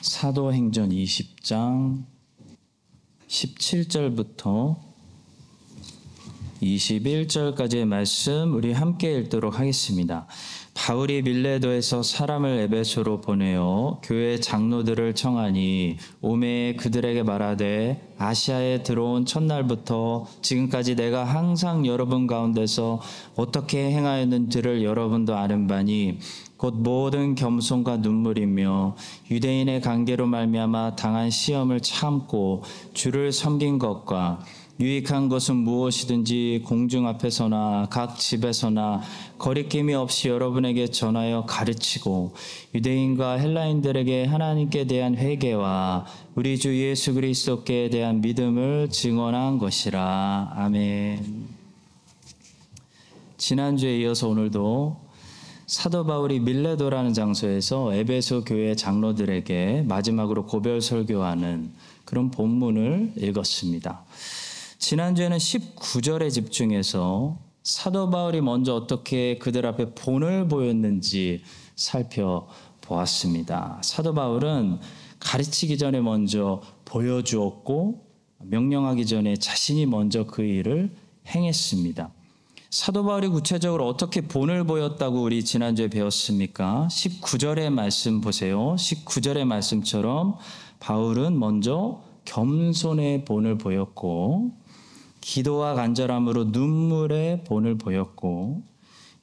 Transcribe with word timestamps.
사도행전 0.00 0.88
20장 0.88 2.04
17절부터 3.28 4.76
21절까지의 6.62 7.84
말씀 7.84 8.54
우리 8.54 8.72
함께 8.72 9.18
읽도록 9.18 9.58
하겠습니다. 9.58 10.26
바울이 10.72 11.20
밀레도에서 11.20 12.02
사람을 12.02 12.60
에베소로 12.60 13.20
보내어 13.20 14.00
교회 14.02 14.40
장로들을 14.40 15.14
청하니 15.14 15.98
오메 16.22 16.76
그들에게 16.78 17.22
말하되 17.22 18.14
아시아에 18.16 18.82
들어온 18.82 19.26
첫날부터 19.26 20.26
지금까지 20.40 20.96
내가 20.96 21.24
항상 21.24 21.84
여러분 21.84 22.26
가운데서 22.26 23.02
어떻게 23.36 23.90
행하였는지를 23.90 24.82
여러분도 24.82 25.36
아는 25.36 25.66
바니 25.66 26.18
곧 26.60 26.74
모든 26.76 27.34
겸손과 27.36 27.96
눈물이며 27.96 28.94
유대인의 29.30 29.80
관계로 29.80 30.26
말미암아 30.26 30.94
당한 30.94 31.30
시험을 31.30 31.80
참고 31.80 32.62
주를 32.92 33.32
섬긴 33.32 33.78
것과 33.78 34.40
유익한 34.78 35.30
것은 35.30 35.56
무엇이든지 35.56 36.64
공중 36.66 37.06
앞에서나 37.06 37.86
각 37.88 38.18
집에서나 38.18 39.00
거리낌이 39.38 39.94
없이 39.94 40.28
여러분에게 40.28 40.88
전하여 40.88 41.46
가르치고 41.46 42.34
유대인과 42.74 43.38
헬라인들에게 43.38 44.26
하나님께 44.26 44.86
대한 44.86 45.16
회개와 45.16 46.04
우리 46.34 46.58
주 46.58 46.78
예수 46.78 47.14
그리스도께 47.14 47.88
대한 47.88 48.20
믿음을 48.20 48.90
증언한 48.90 49.56
것이라. 49.56 50.52
아멘. 50.56 51.48
지난주에 53.38 54.00
이어서 54.00 54.28
오늘도 54.28 55.09
사도 55.70 56.04
바울이 56.04 56.40
밀레도라는 56.40 57.14
장소에서 57.14 57.94
에베소 57.94 58.42
교회 58.42 58.74
장로들에게 58.74 59.84
마지막으로 59.86 60.46
고별 60.46 60.80
설교하는 60.80 61.70
그런 62.04 62.32
본문을 62.32 63.12
읽었습니다. 63.16 64.04
지난주에는 64.80 65.38
19절에 65.38 66.32
집중해서 66.32 67.38
사도 67.62 68.10
바울이 68.10 68.40
먼저 68.40 68.74
어떻게 68.74 69.38
그들 69.38 69.64
앞에 69.64 69.94
본을 69.94 70.48
보였는지 70.48 71.44
살펴보았습니다. 71.76 73.80
사도 73.84 74.12
바울은 74.12 74.80
가르치기 75.20 75.78
전에 75.78 76.00
먼저 76.00 76.62
보여주었고 76.84 78.04
명령하기 78.38 79.06
전에 79.06 79.36
자신이 79.36 79.86
먼저 79.86 80.26
그 80.26 80.42
일을 80.42 80.90
행했습니다. 81.28 82.10
사도 82.70 83.04
바울이 83.04 83.26
구체적으로 83.26 83.88
어떻게 83.88 84.20
본을 84.20 84.62
보였다고 84.62 85.22
우리 85.22 85.44
지난주에 85.44 85.88
배웠습니까? 85.88 86.86
19절의 86.88 87.70
말씀 87.70 88.20
보세요. 88.20 88.76
19절의 88.76 89.44
말씀처럼 89.44 90.36
바울은 90.78 91.36
먼저 91.36 92.00
겸손의 92.26 93.24
본을 93.24 93.58
보였고 93.58 94.52
기도와 95.20 95.74
간절함으로 95.74 96.44
눈물의 96.44 97.42
본을 97.42 97.76
보였고 97.76 98.62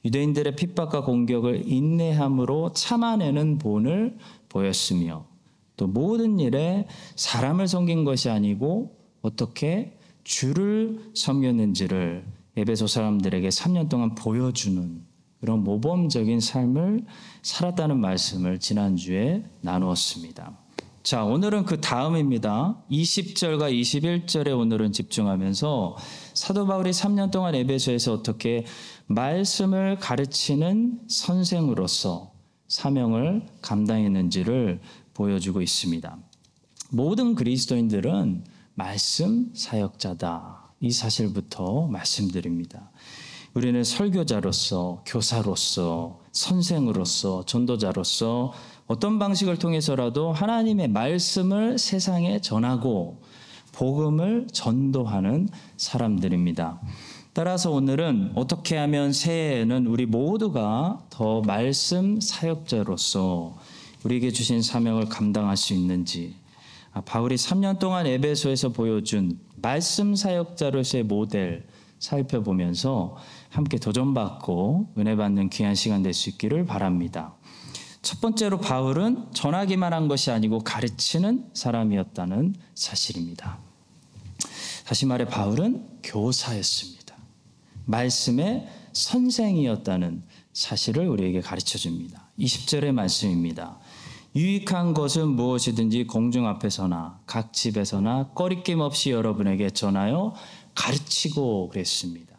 유대인들의 0.04 0.54
핍박과 0.54 1.04
공격을 1.04 1.62
인내함으로 1.72 2.74
참아내는 2.74 3.56
본을 3.56 4.18
보였으며 4.50 5.24
또 5.78 5.86
모든 5.86 6.38
일에 6.38 6.86
사람을 7.16 7.66
섬긴 7.66 8.04
것이 8.04 8.28
아니고 8.28 8.94
어떻게 9.22 9.96
주를 10.22 11.00
섬겼는지를 11.14 12.37
에베소 12.58 12.88
사람들에게 12.88 13.48
3년 13.48 13.88
동안 13.88 14.16
보여주는 14.16 15.00
그런 15.40 15.62
모범적인 15.62 16.40
삶을 16.40 17.04
살았다는 17.42 18.00
말씀을 18.00 18.58
지난주에 18.58 19.44
나누었습니다. 19.60 20.58
자, 21.04 21.24
오늘은 21.24 21.66
그 21.66 21.80
다음입니다. 21.80 22.82
20절과 22.90 23.72
21절에 23.72 24.58
오늘은 24.58 24.90
집중하면서 24.90 25.96
사도 26.34 26.66
바울이 26.66 26.90
3년 26.90 27.30
동안 27.30 27.54
에베소에서 27.54 28.12
어떻게 28.12 28.66
말씀을 29.06 29.96
가르치는 30.00 31.02
선생으로서 31.06 32.32
사명을 32.66 33.46
감당했는지를 33.62 34.80
보여주고 35.14 35.62
있습니다. 35.62 36.18
모든 36.90 37.36
그리스도인들은 37.36 38.44
말씀 38.74 39.52
사역자다. 39.54 40.57
이 40.80 40.90
사실부터 40.90 41.88
말씀드립니다. 41.88 42.90
우리는 43.54 43.82
설교자로서, 43.82 45.02
교사로서, 45.06 46.20
선생으로서, 46.32 47.44
전도자로서 47.44 48.52
어떤 48.86 49.18
방식을 49.18 49.58
통해서라도 49.58 50.32
하나님의 50.32 50.88
말씀을 50.88 51.78
세상에 51.78 52.40
전하고 52.40 53.20
복음을 53.72 54.46
전도하는 54.52 55.48
사람들입니다. 55.76 56.80
따라서 57.32 57.70
오늘은 57.70 58.32
어떻게 58.34 58.76
하면 58.76 59.12
새해에는 59.12 59.86
우리 59.86 60.06
모두가 60.06 61.04
더 61.10 61.40
말씀 61.42 62.20
사역자로서 62.20 63.56
우리에게 64.04 64.30
주신 64.30 64.62
사명을 64.62 65.08
감당할 65.08 65.56
수 65.56 65.74
있는지 65.74 66.34
아, 66.34 66.37
바울이 67.04 67.36
3년 67.36 67.78
동안 67.78 68.06
에베소에서 68.06 68.70
보여준 68.70 69.38
말씀 69.56 70.14
사역자로서의 70.14 71.04
모델 71.04 71.66
살펴보면서 71.98 73.16
함께 73.50 73.78
도전받고 73.78 74.94
은혜 74.98 75.16
받는 75.16 75.50
귀한 75.50 75.74
시간 75.74 76.02
될 76.02 76.14
수 76.14 76.30
있기를 76.30 76.64
바랍니다. 76.64 77.34
첫 78.02 78.20
번째로 78.20 78.60
바울은 78.60 79.32
전하기만 79.34 79.92
한 79.92 80.08
것이 80.08 80.30
아니고 80.30 80.60
가르치는 80.60 81.50
사람이었다는 81.52 82.54
사실입니다. 82.74 83.58
다시 84.86 85.04
말해 85.04 85.24
바울은 85.24 85.84
교사였습니다. 86.02 87.16
말씀의 87.84 88.68
선생이었다는 88.92 90.22
사실을 90.52 91.08
우리에게 91.08 91.40
가르쳐 91.40 91.78
줍니다. 91.78 92.28
20절의 92.38 92.92
말씀입니다. 92.92 93.78
유익한 94.38 94.94
것은 94.94 95.30
무엇이든지 95.30 96.04
공중 96.06 96.46
앞에서나 96.46 97.18
각 97.26 97.52
집에서나 97.52 98.30
꺼리낌 98.36 98.78
없이 98.78 99.10
여러분에게 99.10 99.70
전하여 99.70 100.32
가르치고 100.76 101.70
그랬습니다. 101.70 102.36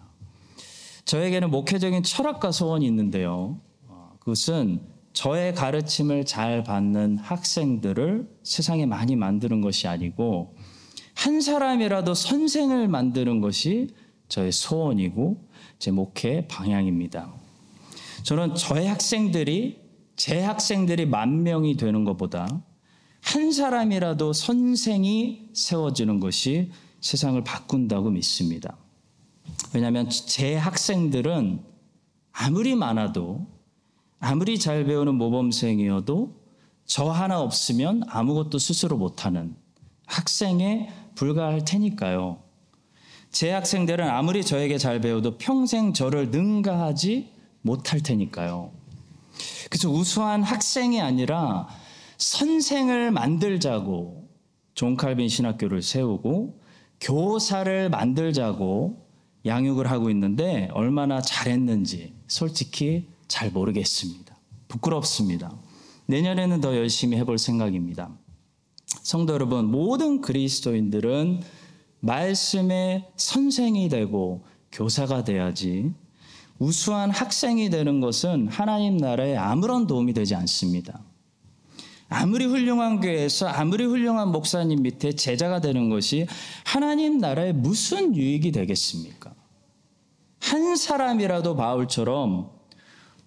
저에게는 1.04 1.52
목회적인 1.52 2.04
철학과 2.04 2.54
소원이 2.54 2.86
있는데요. 2.86 3.60
어, 3.90 4.14
그것은 4.20 4.80
저의 5.12 5.54
가르침을 5.54 6.24
잘 6.24 6.64
받는 6.64 7.18
학생들을 7.18 8.30
세상에 8.44 8.86
많이 8.86 9.18
만드는 9.18 9.60
것이 9.60 9.90
아니고 9.90 10.56
한 11.16 11.42
사람이라도 11.42 12.14
선생을 12.14 12.88
만드는 12.88 13.42
것이 13.42 13.90
저의 14.30 14.54
소원이고 14.54 15.50
제 15.80 15.92
목회 15.92 16.48
방향입니다. 16.48 17.34
저는 18.24 18.56
저의 18.56 18.88
학생들이 18.88 19.89
제 20.20 20.42
학생들이 20.42 21.06
만 21.06 21.44
명이 21.44 21.78
되는 21.78 22.04
것보다 22.04 22.62
한 23.22 23.54
사람이라도 23.54 24.34
선생이 24.34 25.48
세워지는 25.54 26.20
것이 26.20 26.72
세상을 27.00 27.42
바꾼다고 27.46 28.10
믿습니다. 28.10 28.76
왜냐하면 29.74 30.10
제 30.10 30.58
학생들은 30.58 31.64
아무리 32.34 32.76
많아도 32.76 33.48
아무리 34.20 34.60
잘 34.60 34.84
배우는 34.84 35.16
모범생이어도 35.16 36.36
저 36.84 37.10
하나 37.10 37.40
없으면 37.40 38.04
아무것도 38.10 38.60
스스로 38.60 38.98
못하는 38.98 39.56
학생에 40.06 40.90
불과할 41.16 41.64
테니까요. 41.64 42.44
제 43.32 43.52
학생들은 43.52 44.06
아무리 44.10 44.44
저에게 44.44 44.78
잘 44.80 45.00
배워도 45.00 45.38
평생 45.38 45.94
저를 45.94 46.30
능가하지 46.30 47.32
못할 47.62 48.02
테니까요. 48.02 48.79
그래서 49.70 49.90
우수한 49.90 50.44
학생이 50.44 51.02
아니라 51.02 51.68
선생을 52.18 53.12
만들자고 53.12 54.30
존 54.74 54.96
칼빈 54.96 55.30
신학교를 55.30 55.82
세우고 55.82 56.62
교사를 57.02 57.90
만들자고 57.90 59.08
양육을 59.46 59.90
하고 59.90 60.10
있는데 60.10 60.70
얼마나 60.74 61.22
잘했는지 61.22 62.14
솔직히 62.28 63.08
잘 63.28 63.52
모르겠습니다. 63.52 64.36
부끄럽습니다. 64.68 65.58
내년에는 66.08 66.62
더 66.62 66.76
열심히 66.76 67.18
해볼 67.18 67.38
생각입니다. 67.38 68.10
성도 69.02 69.34
여러분, 69.34 69.66
모든 69.66 70.22
그리스도인들은 70.22 71.42
말씀의 72.00 73.08
선생이 73.16 73.90
되고 73.90 74.46
교사가 74.72 75.24
돼야지 75.24 75.94
우수한 76.60 77.10
학생이 77.10 77.70
되는 77.70 78.02
것은 78.02 78.48
하나님 78.50 78.98
나라에 78.98 79.36
아무런 79.36 79.88
도움이 79.88 80.14
되지 80.14 80.36
않습니다. 80.36 81.02
아무리 82.10 82.46
훌륭한 82.46 83.00
교회에서 83.00 83.48
아무리 83.48 83.86
훌륭한 83.86 84.32
목사님 84.32 84.82
밑에 84.82 85.14
제자가 85.14 85.62
되는 85.62 85.90
것이 85.90 86.28
하나님 86.66 87.20
나라에 87.20 87.54
무슨 87.54 88.16
유익이 88.16 88.52
되겠습니까? 88.52 89.34
한 90.42 90.76
사람이라도 90.76 91.56
바울처럼 91.56 92.50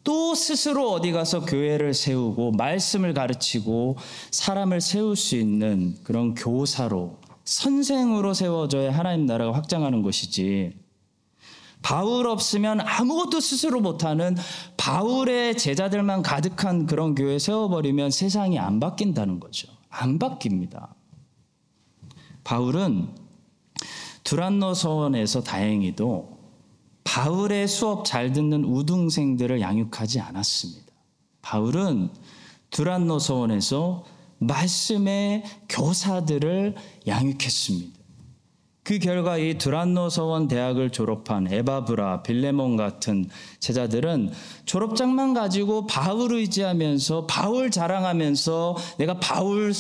또 0.05 0.34
스스로 0.34 0.90
어디 0.90 1.12
가서 1.12 1.44
교회를 1.44 1.94
세우고 1.94 2.52
말씀을 2.52 3.14
가르치고 3.14 3.96
사람을 4.32 4.81
세울 4.81 5.14
수 5.17 5.37
있는 5.37 5.96
그런 6.02 6.34
교사로 6.34 7.19
선생으로 7.44 8.34
세워져야 8.34 8.93
하나님 8.93 9.26
나라가 9.26 9.55
확장하는 9.55 10.02
것이지. 10.02 10.81
바울 11.82 12.26
없으면 12.29 12.81
아무것도 12.81 13.40
스스로 13.40 13.81
못하는 13.81 14.37
바울의 14.76 15.58
제자들만 15.58 16.23
가득한 16.23 16.87
그런 16.87 17.14
교회 17.14 17.38
세워버리면 17.38 18.11
세상이 18.11 18.58
안 18.58 18.81
바뀐다는 18.81 19.40
거죠. 19.40 19.69
안 19.90 20.19
바뀝니다. 20.19 20.88
바울은 22.44 23.08
두란노 24.25 24.75
서원에서 24.75 25.43
다행히도 25.43 26.38
바울의 27.05 27.69
수업 27.69 28.05
잘 28.05 28.32
듣는 28.32 28.64
우등생들을 28.64 29.61
양육하지 29.61 30.20
않았습니다. 30.20 30.93
바울은 31.43 32.11
두란노 32.70 33.19
서원에서 33.19 34.05
말씀의 34.38 35.44
교사들을 35.69 36.75
양육했습니다. 37.06 38.02
그 38.84 38.99
결과 38.99 39.38
이 39.38 39.58
두란노 39.58 40.08
서원 40.08 40.49
대학을 40.49 40.90
졸업한 40.90 41.52
에바브라, 41.52 42.23
빌레몬 42.23 42.76
같은 42.76 43.29
제자들은 43.61 44.32
졸업장만 44.64 45.34
가지고 45.34 45.87
바울 45.87 46.34
의지하면서 46.34 47.26
바울 47.26 47.70
자랑하면서 47.70 48.76
내가 48.99 49.20
바울 49.20 49.73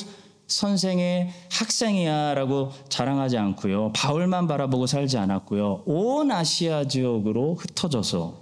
선생의 0.46 1.30
학생이야라고 1.50 2.70
자랑하지 2.88 3.38
않고요. 3.38 3.92
바울만 3.92 4.46
바라보고 4.46 4.86
살지 4.86 5.18
않았고요. 5.18 5.82
온 5.86 6.30
아시아 6.30 6.86
지역으로 6.86 7.54
흩어져서 7.54 8.40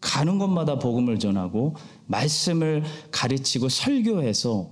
가는 0.00 0.38
곳마다 0.38 0.78
복음을 0.78 1.18
전하고 1.18 1.74
말씀을 2.06 2.84
가르치고 3.10 3.68
설교해서 3.68 4.70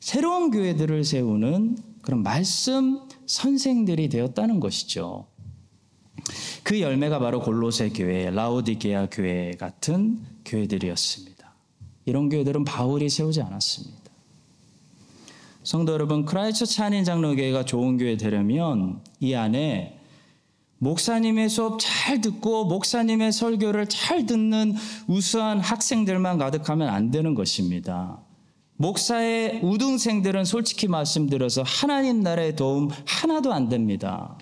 새로운 0.00 0.50
교회들을 0.50 1.04
세우는 1.04 1.93
그런 2.04 2.22
말씀 2.22 3.00
선생들이 3.26 4.08
되었다는 4.08 4.60
것이죠. 4.60 5.26
그 6.62 6.80
열매가 6.80 7.18
바로 7.18 7.40
골로새 7.40 7.90
교회, 7.90 8.30
라오디게아 8.30 9.08
교회 9.10 9.52
같은 9.52 10.20
교회들이었습니다. 10.44 11.52
이런 12.06 12.28
교회들은 12.28 12.64
바울이 12.64 13.08
세우지 13.08 13.42
않았습니다. 13.42 14.04
성도 15.62 15.94
여러분, 15.94 16.26
크라이처 16.26 16.66
찬인 16.66 17.04
장로교회가 17.04 17.64
좋은 17.64 17.96
교회 17.96 18.18
되려면 18.18 19.00
이 19.20 19.34
안에 19.34 19.98
목사님의 20.78 21.48
수업 21.48 21.78
잘 21.80 22.20
듣고 22.20 22.66
목사님의 22.66 23.32
설교를 23.32 23.86
잘 23.88 24.26
듣는 24.26 24.74
우수한 25.06 25.60
학생들만 25.60 26.36
가득하면 26.36 26.88
안 26.88 27.10
되는 27.10 27.34
것입니다. 27.34 28.20
목사의 28.76 29.60
우등생들은 29.62 30.44
솔직히 30.44 30.88
말씀드려서 30.88 31.62
하나님 31.64 32.20
나라의 32.20 32.56
도움 32.56 32.88
하나도 33.06 33.52
안 33.52 33.68
됩니다. 33.68 34.36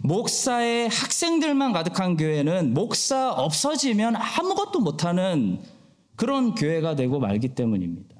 목사의 0.00 0.88
학생들만 0.88 1.72
가득한 1.72 2.16
교회는 2.16 2.74
목사 2.74 3.30
없어지면 3.32 4.16
아무것도 4.16 4.80
못하는 4.80 5.60
그런 6.16 6.54
교회가 6.54 6.96
되고 6.96 7.20
말기 7.20 7.48
때문입니다. 7.48 8.16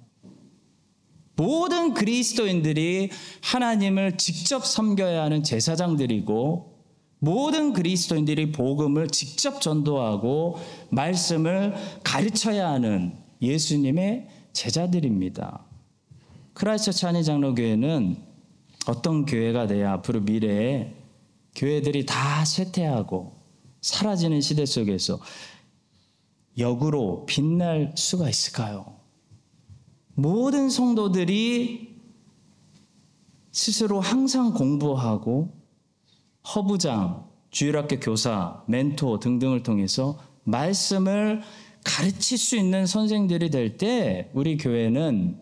모든 1.35 1.93
그리스도인들이 1.93 3.11
하나님을 3.43 4.17
직접 4.17 4.65
섬겨야 4.65 5.25
하는 5.25 5.43
제사장들이고 5.43 6.73
모든 7.19 7.73
그리스도인들이 7.73 8.53
복음을 8.53 9.09
직접 9.09 9.61
전도하고 9.61 10.59
말씀을 10.91 11.75
가르쳐야 12.05 12.71
하는 12.71 13.17
예수님의 13.41 14.29
제자들입니다. 14.53 15.65
크라이처 16.55 16.93
찬이 16.93 17.25
장로교회는 17.25 18.23
어떤 18.87 19.25
교회가 19.25 19.67
돼야 19.67 19.93
앞으로 19.93 20.21
미래에 20.21 20.95
교회들이 21.55 22.07
다 22.07 22.45
쇠퇴하고 22.45 23.41
사라지는 23.81 24.41
시대 24.41 24.65
속에서 24.67 25.19
역으로 26.59 27.27
빛날 27.27 27.95
수가 27.97 28.29
있을까요? 28.29 28.97
모든 30.15 30.69
성도들이 30.69 31.93
스스로 33.51 34.01
항상 34.01 34.53
공부하고 34.55 35.53
허부장, 36.55 37.29
주일학교 37.51 38.01
교사, 38.01 38.63
멘토 38.67 39.19
등등을 39.19 39.63
통해서 39.63 40.19
말씀을 40.45 41.43
가르칠 41.85 42.39
수 42.39 42.57
있는 42.57 42.87
선생들이 42.87 43.51
될 43.51 43.77
때 43.77 44.31
우리 44.33 44.57
교회는 44.57 45.39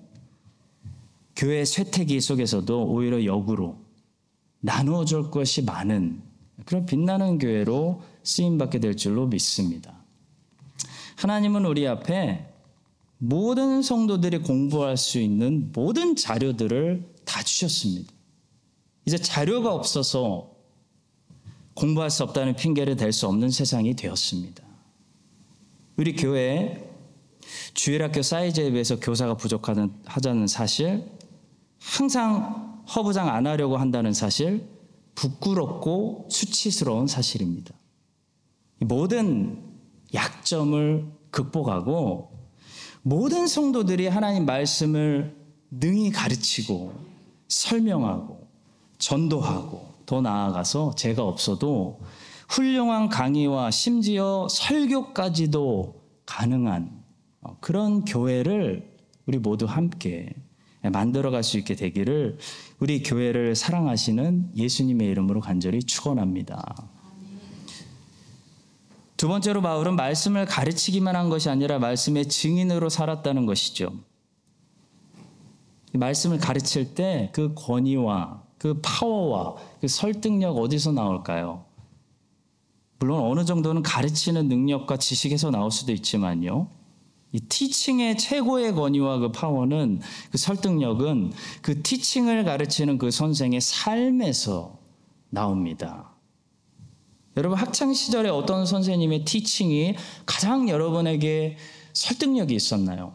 교회 1.36 1.64
쇠퇴기 1.64 2.20
속에서도 2.20 2.86
오히려 2.86 3.24
역으로 3.24 3.76
나누어 4.60 5.04
줄 5.04 5.30
것이 5.30 5.62
많은 5.62 6.22
그런 6.66 6.84
빛나는 6.86 7.38
교회로 7.38 8.02
쓰임 8.22 8.58
받게 8.58 8.78
될 8.78 8.96
줄로 8.96 9.26
믿습니다. 9.26 9.94
하나님은 11.16 11.64
우리 11.64 11.86
앞에 11.86 12.46
모든 13.18 13.82
성도들이 13.82 14.38
공부할 14.38 14.96
수 14.96 15.18
있는 15.18 15.70
모든 15.72 16.16
자료들을 16.16 17.06
다 17.24 17.42
주셨습니다. 17.42 18.12
이제 19.04 19.18
자료가 19.18 19.74
없어서 19.74 20.50
공부할 21.74 22.10
수 22.10 22.22
없다는 22.24 22.56
핑계를 22.56 22.96
댈 22.96 23.12
수 23.12 23.26
없는 23.26 23.50
세상이 23.50 23.94
되었습니다. 23.94 24.62
우리 26.00 26.16
교회에 26.16 26.82
주일학교 27.74 28.22
사이즈에 28.22 28.70
비해서 28.70 28.98
교사가 28.98 29.36
부족하다는 29.36 30.46
사실, 30.46 31.04
항상 31.78 32.82
허부장 32.96 33.28
안 33.28 33.46
하려고 33.46 33.76
한다는 33.76 34.14
사실, 34.14 34.66
부끄럽고 35.14 36.26
수치스러운 36.30 37.06
사실입니다. 37.06 37.74
모든 38.78 39.62
약점을 40.14 41.04
극복하고 41.30 42.32
모든 43.02 43.46
성도들이 43.46 44.06
하나님 44.06 44.46
말씀을 44.46 45.36
능히 45.70 46.12
가르치고 46.12 46.94
설명하고 47.48 48.48
전도하고 48.96 49.96
더 50.06 50.22
나아가서 50.22 50.94
제가 50.94 51.24
없어도 51.24 52.00
훌륭한 52.50 53.08
강의와 53.08 53.70
심지어 53.70 54.48
설교까지도 54.50 56.02
가능한 56.26 57.02
어, 57.42 57.56
그런 57.60 58.04
교회를 58.04 58.90
우리 59.26 59.38
모두 59.38 59.66
함께 59.66 60.34
만들어갈 60.82 61.44
수 61.44 61.58
있게 61.58 61.76
되기를 61.76 62.38
우리 62.80 63.02
교회를 63.02 63.54
사랑하시는 63.54 64.52
예수님의 64.56 65.08
이름으로 65.08 65.40
간절히 65.40 65.80
축원합니다. 65.82 66.88
두 69.16 69.28
번째로 69.28 69.60
바울은 69.60 69.94
말씀을 69.96 70.46
가르치기만 70.46 71.14
한 71.14 71.28
것이 71.28 71.50
아니라 71.50 71.78
말씀의 71.78 72.28
증인으로 72.28 72.88
살았다는 72.88 73.46
것이죠. 73.46 73.92
말씀을 75.92 76.38
가르칠 76.38 76.94
때 76.94 77.30
그 77.32 77.52
권위와 77.54 78.42
그 78.58 78.80
파워와 78.82 79.56
그 79.80 79.88
설득력 79.88 80.56
어디서 80.56 80.92
나올까요? 80.92 81.69
물론 83.00 83.22
어느 83.22 83.46
정도는 83.46 83.82
가르치는 83.82 84.48
능력과 84.48 84.98
지식에서 84.98 85.50
나올 85.50 85.70
수도 85.70 85.92
있지만요. 85.92 86.68
이 87.32 87.40
티칭의 87.40 88.18
최고의 88.18 88.74
권위와 88.74 89.18
그 89.18 89.32
파워는 89.32 90.00
그 90.30 90.36
설득력은 90.36 91.32
그 91.62 91.82
티칭을 91.82 92.44
가르치는 92.44 92.98
그 92.98 93.10
선생의 93.10 93.62
삶에서 93.62 94.78
나옵니다. 95.30 96.10
여러분 97.38 97.56
학창 97.56 97.94
시절에 97.94 98.28
어떤 98.28 98.66
선생님의 98.66 99.24
티칭이 99.24 99.94
가장 100.26 100.68
여러분에게 100.68 101.56
설득력이 101.94 102.54
있었나요? 102.54 103.14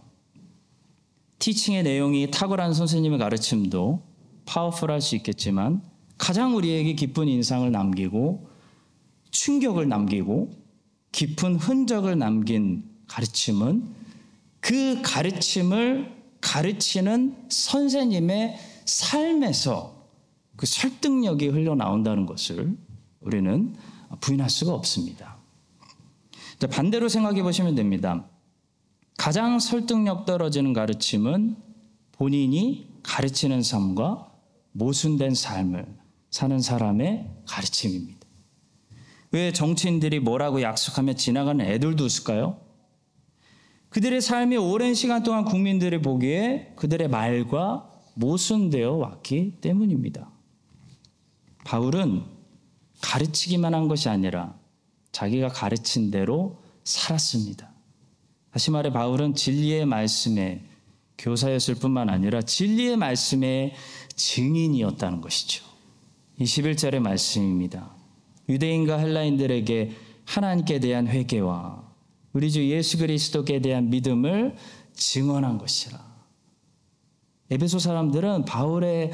티칭의 1.38 1.84
내용이 1.84 2.32
탁월한 2.32 2.74
선생님의 2.74 3.20
가르침도 3.20 4.02
파워풀할 4.46 5.02
수 5.02 5.16
있겠지만 5.18 5.84
가장 6.18 6.56
우리에게 6.56 6.94
기쁜 6.94 7.28
인상을 7.28 7.70
남기고 7.72 8.55
충격을 9.36 9.90
남기고 9.90 10.50
깊은 11.12 11.58
흔적을 11.58 12.18
남긴 12.18 12.90
가르침은 13.08 13.84
그 14.62 15.02
가르침을 15.04 16.14
가르치는 16.42 17.36
선생님의 17.50 18.58
삶에서 18.86 20.08
그 20.56 20.66
설득력이 20.66 21.48
흘러나온다는 21.48 22.26
것을 22.26 22.78
우리는 23.20 23.76
부인할 24.22 24.50
수가 24.50 24.74
없습니다. 24.74 25.38
반대로 26.72 27.10
생각해 27.10 27.44
보시면 27.44 27.76
됩니다. 27.76 28.26
가장 29.18 29.60
설득력 29.60 30.26
떨어지는 30.26 30.74
가르침은 30.74 31.58
본인이 32.14 32.88
가르치는 33.04 33.62
삶과 33.62 34.32
모순된 34.72 35.36
삶을 35.36 35.86
사는 36.32 36.60
사람의 36.60 37.30
가르침입니다. 37.46 38.25
왜 39.36 39.52
정치인들이 39.52 40.22
뭐라고 40.22 40.62
약속하며 40.62 41.16
지나가는 41.16 41.66
애들도 41.66 42.06
있을까요? 42.06 42.58
그들의 43.90 44.22
삶이 44.22 44.56
오랜 44.56 44.94
시간 44.94 45.24
동안 45.24 45.44
국민들이 45.44 46.02
보기에 46.02 46.72
그들의 46.78 47.10
말과 47.10 47.92
모순되어 48.14 48.94
왔기 48.94 49.58
때문입니다. 49.60 50.32
바울은 51.66 52.24
가르치기만 53.02 53.74
한 53.74 53.90
것이 53.90 54.08
아니라 54.08 54.56
자기가 55.12 55.50
가르친 55.50 56.12
대로 56.12 56.64
살았습니다. 56.86 57.74
다시 58.52 58.72
말해 58.72 58.90
바울은 58.90 59.36
진리의 59.36 59.86
말씀에 59.86 60.64
교사였을 61.18 61.76
뿐만 61.76 62.10
아니라 62.10 62.42
진리의 62.42 62.96
말씀의 62.96 63.74
증인이었다는 64.16 65.20
것이죠. 65.20 65.66
21절의 66.40 67.00
말씀입니다. 67.00 67.95
유대인과 68.50 68.98
헬라인들에게 68.98 69.92
하나님께 70.26 70.80
대한 70.80 71.08
회개와 71.08 71.84
우리 72.34 72.52
주 72.52 72.68
예수 72.70 72.98
그리스도께 72.98 73.62
대한 73.62 73.90
믿음을 73.90 74.56
증언한 74.94 75.58
것이라. 75.58 76.04
에베소 77.52 77.80
사람들은 77.80 78.46
바울의 78.46 79.12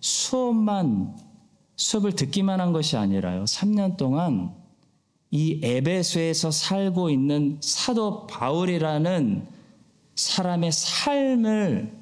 수업만 0.00 1.16
수업을 1.76 2.12
듣기만 2.12 2.60
한 2.60 2.72
것이 2.72 2.96
아니라요. 2.96 3.44
3년 3.44 3.96
동안 3.96 4.54
이 5.30 5.60
에베소에서 5.62 6.50
살고 6.50 7.10
있는 7.10 7.58
사도 7.60 8.26
바울이라는 8.26 9.46
사람의 10.14 10.72
삶을 10.72 11.92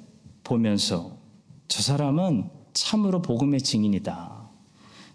보면서 0.45 1.19
저 1.66 1.83
사람은 1.83 2.50
참으로 2.73 3.21
복음의 3.23 3.61
증인이다. 3.61 4.43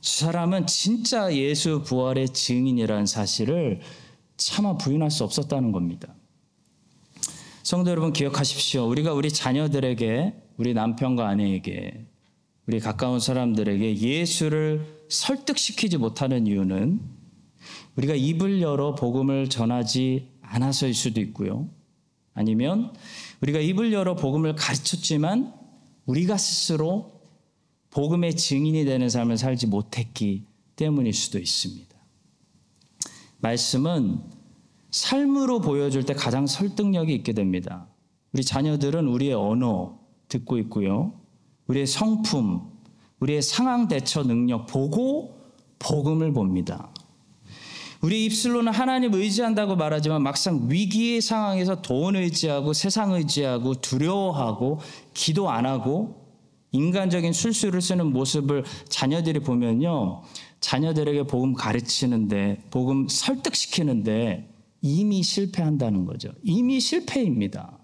저 0.01 0.25
사람은 0.25 0.68
진짜 0.68 1.34
예수 1.36 1.84
부활의 1.84 2.29
증인이라는 2.29 3.06
사실을 3.06 3.82
차마 4.38 4.77
부인할 4.77 5.12
수 5.12 5.24
없었다는 5.24 5.72
겁니다. 5.72 6.15
성도 7.63 7.91
여러분 7.91 8.13
기억하십시오. 8.13 8.88
우리가 8.88 9.13
우리 9.13 9.32
자녀들에게, 9.32 10.34
우리 10.58 10.74
남편과 10.74 11.27
아내에게, 11.27 12.06
우리 12.65 12.79
가까운 12.79 13.20
사람들에게 13.20 13.98
예수를 13.98 14.86
설득시키지 15.10 15.98
못하는 15.98 16.48
이유는 16.48 17.01
우리가 17.96 18.13
입을 18.13 18.62
열어 18.62 18.96
복음을 18.96 19.50
전하지 19.50 20.29
않아서일 20.41 20.94
수도 20.94 21.20
있고요. 21.22 21.68
아니면 22.34 22.94
우리가 23.41 23.60
입을 23.60 23.91
열어 23.91 24.15
복음을 24.15 24.56
가르쳤지만 24.56 25.53
우리가 26.06 26.38
스스로 26.38 27.18
복음의 27.91 28.36
증인이 28.36 28.86
되는 28.86 29.10
삶을 29.10 29.38
살지 29.38 29.67
못했기 29.67 30.43
때문일 30.75 31.13
수도 31.13 31.39
있습니다. 31.39 31.89
말씀은 33.39 34.19
삶으로 34.91 35.62
보여줄 35.62 36.05
때 36.05 36.13
가장 36.13 36.48
설득력이 36.48 37.13
있게 37.15 37.34
됩니다. 37.34 37.88
우리 38.34 38.43
자녀들은 38.43 39.08
우리의 39.08 39.34
언어 39.34 40.00
듣고 40.27 40.58
있고요. 40.60 41.13
우리의 41.67 41.88
성품, 41.88 42.69
우리의 43.19 43.41
상황 43.41 43.88
대처 43.88 44.24
능력 44.24 44.67
보고 44.67 45.39
복음을 45.79 46.34
봅니다. 46.34 46.89
우리 48.01 48.25
입술로는 48.25 48.72
하나님 48.72 49.13
의지한다고 49.13 49.75
말하지만 49.75 50.24
막상 50.24 50.67
위기의 50.69 51.22
상황에서 51.22 51.81
돈 51.81 52.15
의지하고 52.15 52.72
세상 52.74 53.12
의지하고 53.12 53.75
두려워하고 53.75 54.79
기도 55.13 55.50
안 55.50 55.65
하고 55.65 56.18
인간적인 56.71 57.33
술수를 57.33 57.81
쓰는 57.81 58.11
모습을 58.11 58.63
자녀들이 58.89 59.39
보면요. 59.39 60.23
자녀들에게 60.59 61.23
복음 61.23 61.53
가르치는데, 61.53 62.63
복음 62.69 63.07
설득시키는데 63.07 64.53
이미 64.81 65.23
실패한다는 65.23 66.05
거죠. 66.05 66.31
이미 66.43 66.79
실패입니다. 66.79 67.77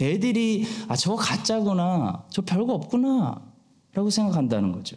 애들이, 0.00 0.64
아, 0.88 0.96
저거 0.96 1.16
가짜구나. 1.16 2.26
저 2.30 2.42
별거 2.42 2.74
없구나. 2.74 3.42
라고 3.92 4.10
생각한다는 4.10 4.72
거죠. 4.72 4.96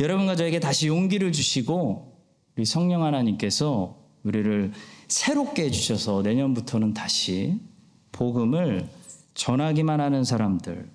여러분과 0.00 0.36
저에게 0.36 0.60
다시 0.60 0.86
용기를 0.88 1.32
주시고, 1.32 2.14
우리 2.56 2.64
성령 2.64 3.02
하나님께서 3.02 3.98
우리를 4.22 4.72
새롭게 5.08 5.64
해주셔서 5.64 6.22
내년부터는 6.22 6.94
다시 6.94 7.60
복음을 8.12 8.88
전하기만 9.34 10.00
하는 10.00 10.24
사람들 10.24 10.90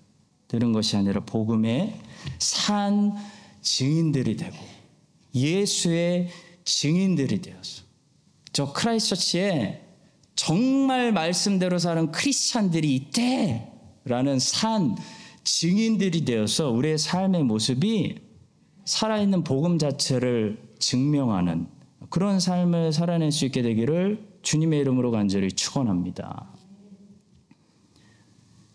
되는 0.48 0.72
것이 0.74 0.98
아니라 0.98 1.22
복음의 1.22 2.00
산 2.40 3.16
증인들이 3.62 4.36
되고 4.36 4.58
예수의 5.36 6.30
증인들이 6.64 7.42
되어서 7.42 7.84
저 8.52 8.74
크라이스처치에 8.74 9.82
정말 10.36 11.12
말씀대로 11.12 11.78
사는 11.78 12.12
크리스찬들이 12.12 12.96
있대라는 12.96 14.40
산 14.40 14.96
증인들이 15.44 16.26
되어서 16.26 16.70
우리의 16.70 16.98
삶의 16.98 17.44
모습이 17.44 18.16
살아있는 18.86 19.44
복음 19.44 19.78
자체를 19.78 20.58
증명하는 20.80 21.68
그런 22.10 22.40
삶을 22.40 22.94
살아낼 22.94 23.32
수 23.32 23.46
있게 23.46 23.62
되기를 23.62 24.28
주님의 24.42 24.80
이름으로 24.80 25.12
간절히 25.12 25.52
축원합니다. 25.52 26.59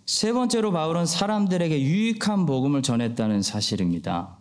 세 0.06 0.34
번째로 0.34 0.70
바울은 0.70 1.06
사람들에게 1.06 1.80
유익한 1.80 2.44
복음을 2.44 2.82
전했다는 2.82 3.40
사실입니다. 3.40 4.38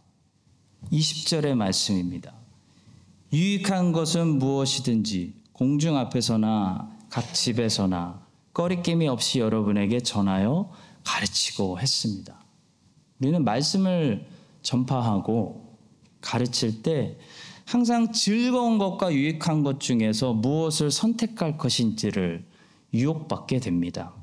20절의 0.92 1.56
말씀입니다. 1.56 2.34
유익한 3.32 3.94
것은 3.94 4.40
무엇이든지 4.40 5.34
공중 5.54 5.98
앞에서나 5.98 6.90
각 7.10 7.34
집에서나 7.34 8.26
꺼리낌이 8.54 9.08
없이 9.08 9.40
여러분에게 9.40 10.02
전하여 10.02 10.70
가르치고 11.06 11.80
했습니다. 11.80 12.44
우리는 13.20 13.44
말씀을 13.46 14.28
전파하고 14.64 15.78
가르칠 16.20 16.84
때 16.84 17.18
항상 17.66 18.12
즐거운 18.12 18.78
것과 18.78 19.14
유익한 19.14 19.64
것 19.64 19.80
중에서 19.80 20.34
무엇을 20.34 20.92
선택할 20.92 21.58
것인지를 21.58 22.46
유혹받게 22.94 23.60
됩니다. 23.62 24.14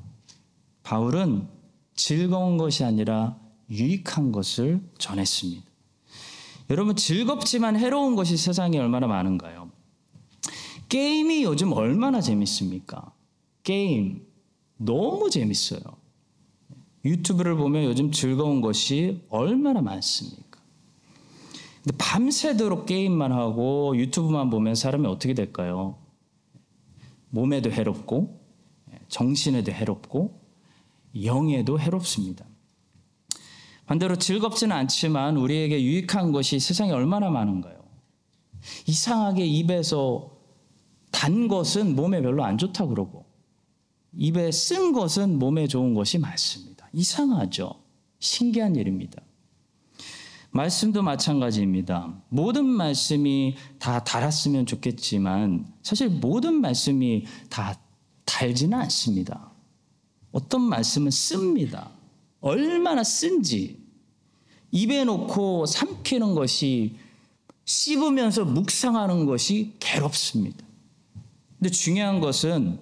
바울은 0.83 1.47
즐거운 1.95 2.57
것이 2.57 2.83
아니라 2.83 3.37
유익한 3.69 4.31
것을 4.31 4.81
전했습니다. 4.97 5.63
여러분 6.69 6.95
즐겁지만 6.95 7.77
해로운 7.77 8.15
것이 8.15 8.37
세상에 8.37 8.77
얼마나 8.77 9.07
많은가요? 9.07 9.69
게임이 10.89 11.43
요즘 11.43 11.71
얼마나 11.73 12.21
재밌습니까? 12.21 13.13
게임 13.63 14.25
너무 14.77 15.29
재밌어요. 15.29 15.81
유튜브를 17.05 17.55
보면 17.55 17.83
요즘 17.85 18.11
즐거운 18.11 18.61
것이 18.61 19.21
얼마나 19.29 19.81
많습니까? 19.81 20.59
근데 21.83 21.97
밤새도록 21.97 22.85
게임만 22.85 23.31
하고 23.31 23.95
유튜브만 23.97 24.49
보면 24.49 24.75
사람이 24.75 25.07
어떻게 25.07 25.33
될까요? 25.33 25.97
몸에도 27.29 27.71
해롭고 27.71 28.39
정신에도 29.07 29.71
해롭고 29.71 30.40
영에도 31.23 31.79
해롭습니다. 31.79 32.45
반대로 33.85 34.15
즐겁지는 34.15 34.75
않지만 34.75 35.37
우리에게 35.37 35.83
유익한 35.83 36.31
것이 36.31 36.59
세상에 36.59 36.91
얼마나 36.91 37.29
많은가요? 37.29 37.81
이상하게 38.87 39.45
입에서 39.45 40.31
단 41.11 41.47
것은 41.47 41.95
몸에 41.95 42.21
별로 42.21 42.43
안 42.43 42.57
좋다 42.57 42.85
그러고 42.85 43.25
입에 44.13 44.51
쓴 44.51 44.93
것은 44.93 45.39
몸에 45.39 45.67
좋은 45.67 45.93
것이 45.93 46.17
많습니다. 46.17 46.87
이상하죠? 46.93 47.73
신기한 48.19 48.75
일입니다. 48.75 49.21
말씀도 50.51 51.01
마찬가지입니다. 51.01 52.21
모든 52.29 52.65
말씀이 52.65 53.55
다 53.79 54.03
달았으면 54.03 54.65
좋겠지만 54.65 55.65
사실 55.81 56.09
모든 56.09 56.55
말씀이 56.55 57.25
다 57.49 57.79
달지는 58.25 58.77
않습니다. 58.79 59.50
어떤 60.31 60.61
말씀은 60.61 61.11
씁니다. 61.11 61.91
얼마나 62.39 63.03
쓴지 63.03 63.77
입에 64.71 65.03
놓고 65.03 65.65
삼키는 65.65 66.33
것이 66.33 66.95
씹으면서 67.65 68.45
묵상하는 68.45 69.25
것이 69.25 69.73
괴롭습니다. 69.79 70.65
근데 71.59 71.69
중요한 71.69 72.19
것은 72.19 72.79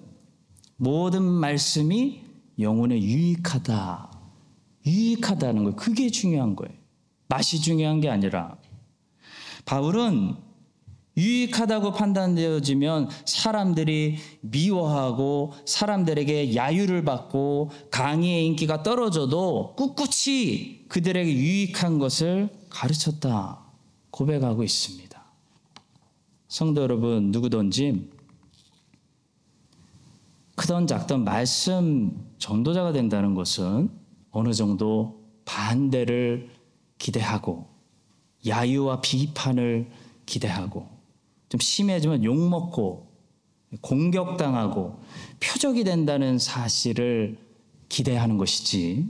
모든 0.76 1.22
말씀이 1.22 2.22
영혼에 2.58 3.00
유익하다. 3.00 4.10
유익하다는 4.86 5.64
거 5.64 5.76
그게 5.76 6.10
중요한 6.10 6.56
거예요. 6.56 6.74
맛이 7.28 7.60
중요한 7.60 8.00
게 8.00 8.08
아니라 8.08 8.56
바울은 9.64 10.36
유익하다고 11.20 11.92
판단되어지면 11.92 13.10
사람들이 13.26 14.16
미워하고 14.40 15.52
사람들에게 15.66 16.54
야유를 16.54 17.04
받고 17.04 17.70
강의의 17.90 18.46
인기가 18.46 18.82
떨어져도 18.82 19.74
꿋꿋이 19.76 20.86
그들에게 20.88 21.30
유익한 21.30 21.98
것을 21.98 22.48
가르쳤다 22.70 23.60
고백하고 24.10 24.62
있습니다. 24.62 25.10
성도 26.48 26.82
여러분, 26.82 27.30
누구든지 27.30 28.10
크던 30.56 30.86
작던 30.86 31.24
말씀 31.24 32.28
전도자가 32.38 32.92
된다는 32.92 33.34
것은 33.34 33.90
어느 34.30 34.52
정도 34.52 35.24
반대를 35.44 36.50
기대하고 36.98 37.66
야유와 38.46 39.00
비판을 39.00 39.90
기대하고 40.26 40.99
좀 41.50 41.60
심해지면 41.60 42.24
욕먹고 42.24 43.10
공격당하고 43.82 45.00
표적이 45.40 45.84
된다는 45.84 46.38
사실을 46.38 47.38
기대하는 47.88 48.38
것이지 48.38 49.06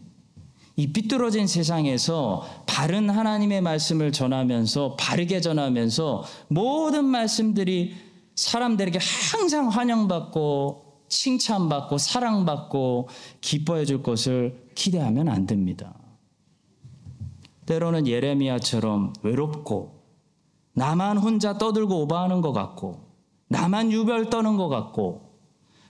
이 0.77 0.93
삐뚤어진 0.93 1.47
세상에서 1.47 2.65
바른 2.67 3.11
하나님의 3.11 3.61
말씀을 3.61 4.13
전하면서 4.13 4.97
바르게 4.97 5.43
전하면서 5.43 6.25
모든 6.49 7.05
말씀들이 7.05 7.95
사람들에게 8.35 8.99
항상 9.31 9.69
환영받고 9.69 11.05
칭찬받고 11.11 11.99
사랑받고 11.99 13.09
기뻐해 13.43 13.85
줄 13.85 14.03
것을 14.03 14.71
기대하면 14.75 15.29
안 15.29 15.47
됩니다. 15.47 15.95
때로는 17.67 18.07
예레미야처럼 18.07 19.13
외롭고 19.23 20.00
나만 20.73 21.19
혼자 21.19 21.59
떠들고 21.59 22.03
오버하는 22.03 22.41
것 22.41 22.53
같고 22.53 23.11
나만 23.49 23.93
유별 23.93 24.31
떠는 24.31 24.57
것 24.57 24.69
같고 24.69 25.31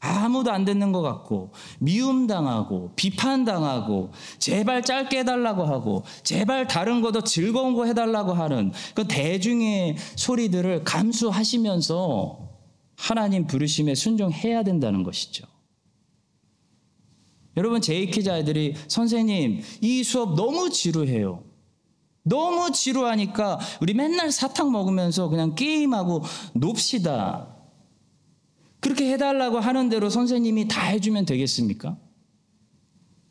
아무도 0.01 0.51
안 0.51 0.65
듣는 0.65 0.93
것 0.93 1.03
같고 1.03 1.53
미움당하고 1.79 2.93
비판당하고 2.97 4.11
제발 4.39 4.83
짧게 4.83 5.19
해달라고 5.21 5.65
하고 5.65 6.05
제발 6.23 6.67
다른 6.67 7.03
거도 7.03 7.21
즐거운 7.21 7.75
거 7.75 7.85
해달라고 7.85 8.33
하는 8.33 8.73
그 8.95 9.07
대중의 9.07 9.97
소리들을 10.17 10.85
감수하시면서 10.85 12.49
하나님 12.97 13.47
부르심에 13.47 13.95
순종해야 13.95 14.63
된다는 14.63 15.03
것이죠. 15.03 15.47
여러분 17.57 17.83
제이키즈 17.83 18.31
아이들이 18.31 18.75
선생님 18.89 19.61
이 19.83 20.03
수업 20.03 20.35
너무 20.35 20.71
지루해요. 20.71 21.50
너무 22.23 22.71
지루하니까 22.73 23.59
우리 23.81 23.95
맨날 23.95 24.31
사탕 24.31 24.71
먹으면서 24.73 25.29
그냥 25.29 25.55
게임하고 25.55 26.23
놉시다. 26.55 27.57
그렇게 28.81 29.13
해달라고 29.13 29.61
하는 29.61 29.89
대로 29.89 30.11
선생님이 30.11 30.69
다 30.69 30.83
해주면 30.83 31.27
되겠습니까? 31.27 31.97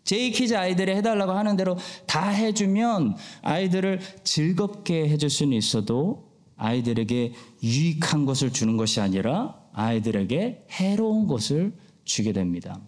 제이키즈 0.04 0.56
아이들이 0.56 0.96
해달라고 0.96 1.34
하는 1.34 1.56
대로 1.56 1.78
다 2.08 2.30
해주면 2.30 3.16
아이들을 3.42 4.00
즐겁게 4.24 5.08
해줄 5.08 5.30
수는 5.30 5.56
있어도 5.58 6.30
아이들에게 6.56 7.34
유익한 7.64 8.26
것을 8.26 8.52
주는 8.52 8.76
것이 8.76 9.02
아니라 9.02 9.60
아이들에게 9.74 10.66
해로운 10.72 11.28
것을 11.28 11.74
주게 12.06 12.34
됩니다. 12.34 12.82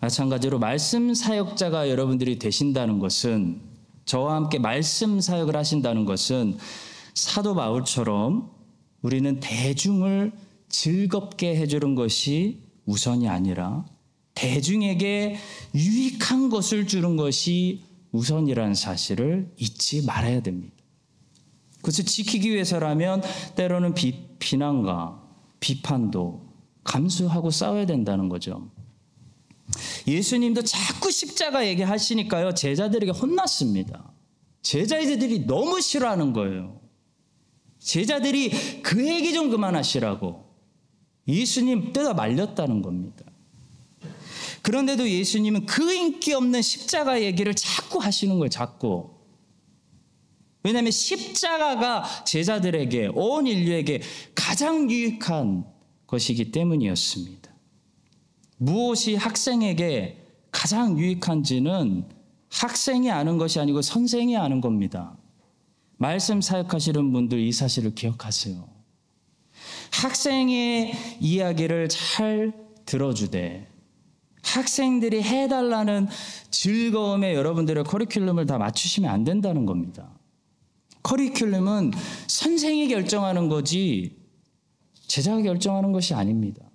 마찬가지로 0.00 0.58
말씀 0.58 1.14
사역자가 1.14 1.88
여러분들이 1.88 2.38
되신다는 2.38 2.98
것은 2.98 3.75
저와 4.06 4.36
함께 4.36 4.58
말씀 4.58 5.20
사역을 5.20 5.56
하신다는 5.56 6.04
것은 6.04 6.56
사도 7.14 7.54
바울처럼 7.54 8.50
우리는 9.02 9.40
대중을 9.40 10.32
즐겁게 10.68 11.56
해주는 11.56 11.94
것이 11.94 12.62
우선이 12.86 13.28
아니라 13.28 13.84
대중에게 14.34 15.36
유익한 15.74 16.50
것을 16.50 16.86
주는 16.86 17.16
것이 17.16 17.84
우선이라는 18.12 18.74
사실을 18.74 19.52
잊지 19.58 20.04
말아야 20.06 20.40
됩니다. 20.40 20.74
그것을 21.78 22.04
지키기 22.04 22.50
위해서라면 22.50 23.22
때로는 23.56 23.94
비, 23.94 24.36
비난과 24.38 25.22
비판도 25.60 26.46
감수하고 26.84 27.50
싸워야 27.50 27.86
된다는 27.86 28.28
거죠. 28.28 28.70
예수님도 30.06 30.62
자꾸 30.62 31.10
십자가 31.10 31.66
얘기하시니까요, 31.66 32.54
제자들에게 32.54 33.12
혼났습니다. 33.12 34.12
제자들이 34.62 35.46
너무 35.46 35.80
싫어하는 35.80 36.32
거예요. 36.32 36.80
제자들이 37.78 38.82
그 38.82 39.06
얘기 39.08 39.32
좀 39.32 39.50
그만하시라고. 39.50 40.44
예수님 41.28 41.92
뜯어 41.92 42.14
말렸다는 42.14 42.82
겁니다. 42.82 43.24
그런데도 44.62 45.08
예수님은 45.08 45.66
그 45.66 45.92
인기 45.92 46.32
없는 46.32 46.62
십자가 46.62 47.22
얘기를 47.22 47.54
자꾸 47.54 47.98
하시는 47.98 48.36
거예요, 48.38 48.48
자꾸. 48.48 49.10
왜냐하면 50.62 50.90
십자가가 50.90 52.24
제자들에게, 52.24 53.10
온 53.14 53.46
인류에게 53.46 54.02
가장 54.34 54.90
유익한 54.90 55.64
것이기 56.08 56.50
때문이었습니다. 56.50 57.45
무엇이 58.56 59.14
학생에게 59.14 60.22
가장 60.50 60.98
유익한지는 60.98 62.04
학생이 62.50 63.10
아는 63.10 63.38
것이 63.38 63.60
아니고 63.60 63.82
선생이 63.82 64.36
아는 64.36 64.60
겁니다. 64.60 65.16
말씀 65.98 66.40
사역하시는 66.40 67.12
분들 67.12 67.38
이 67.38 67.52
사실을 67.52 67.94
기억하세요. 67.94 68.68
학생의 69.92 70.92
이야기를 71.20 71.88
잘 71.88 72.52
들어주되 72.84 73.68
학생들이 74.42 75.22
해달라는 75.22 76.08
즐거움에 76.50 77.34
여러분들의 77.34 77.84
커리큘럼을 77.84 78.46
다 78.46 78.58
맞추시면 78.58 79.10
안 79.10 79.24
된다는 79.24 79.66
겁니다. 79.66 80.10
커리큘럼은 81.02 81.92
선생이 82.26 82.88
결정하는 82.88 83.48
거지 83.48 84.16
제자가 85.08 85.42
결정하는 85.42 85.92
것이 85.92 86.14
아닙니다. 86.14 86.65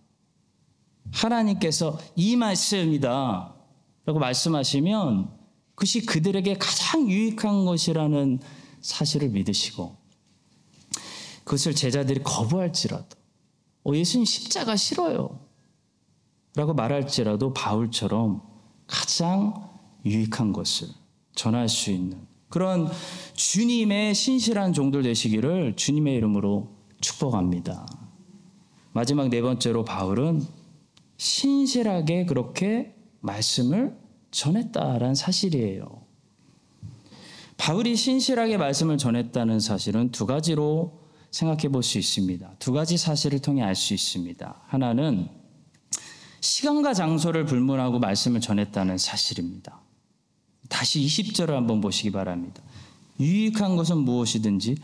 하나님께서 1.11 1.99
이 2.15 2.35
말씀이다 2.35 3.53
라고 4.05 4.19
말씀하시면 4.19 5.29
그것이 5.75 6.05
그들에게 6.05 6.57
가장 6.57 7.09
유익한 7.09 7.65
것이라는 7.65 8.39
사실을 8.81 9.29
믿으시고 9.29 9.95
그것을 11.43 11.75
제자들이 11.75 12.23
거부할지라도 12.23 13.17
어, 13.83 13.95
예수님 13.95 14.25
십자가 14.25 14.75
싫어요. 14.75 15.39
라고 16.55 16.73
말할지라도 16.73 17.53
바울처럼 17.53 18.41
가장 18.85 19.69
유익한 20.05 20.53
것을 20.53 20.89
전할 21.33 21.69
수 21.69 21.91
있는 21.91 22.27
그런 22.49 22.89
주님의 23.33 24.13
신실한 24.13 24.73
종들 24.73 25.03
되시기를 25.03 25.75
주님의 25.77 26.15
이름으로 26.15 26.75
축복합니다. 26.99 27.87
마지막 28.91 29.29
네 29.29 29.41
번째로 29.41 29.85
바울은 29.85 30.45
신실하게 31.21 32.25
그렇게 32.25 32.95
말씀을 33.19 33.95
전했다라는 34.31 35.13
사실이에요. 35.13 36.01
바울이 37.57 37.95
신실하게 37.95 38.57
말씀을 38.57 38.97
전했다는 38.97 39.59
사실은 39.59 40.09
두 40.09 40.25
가지로 40.25 40.99
생각해 41.29 41.69
볼 41.69 41.83
수 41.83 41.99
있습니다. 41.99 42.55
두 42.57 42.71
가지 42.71 42.97
사실을 42.97 43.37
통해 43.37 43.61
알 43.61 43.75
수 43.75 43.93
있습니다. 43.93 44.63
하나는 44.65 45.29
시간과 46.39 46.95
장소를 46.95 47.45
불문하고 47.45 47.99
말씀을 47.99 48.41
전했다는 48.41 48.97
사실입니다. 48.97 49.79
다시 50.69 51.01
20절을 51.01 51.51
한번 51.51 51.81
보시기 51.81 52.09
바랍니다. 52.09 52.63
유익한 53.19 53.75
것은 53.75 53.99
무엇이든지 53.99 54.75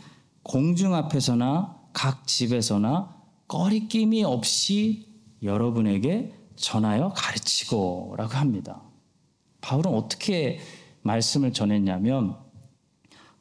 공중 0.44 0.94
앞에서나 0.94 1.76
각 1.92 2.28
집에서나 2.28 3.12
꺼리낌이 3.48 4.22
없이 4.22 5.07
여러분에게 5.42 6.32
전하여 6.56 7.12
가르치고 7.14 8.14
라고 8.16 8.34
합니다. 8.34 8.82
바울은 9.60 9.92
어떻게 9.92 10.58
말씀을 11.02 11.52
전했냐면 11.52 12.36